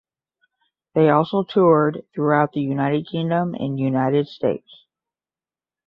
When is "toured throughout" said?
1.43-2.53